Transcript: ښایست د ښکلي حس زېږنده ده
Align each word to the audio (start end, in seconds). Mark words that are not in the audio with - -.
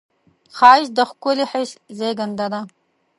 ښایست 0.57 0.91
د 0.97 0.99
ښکلي 1.09 1.45
حس 1.51 1.71
زېږنده 1.97 2.47
ده 2.53 2.61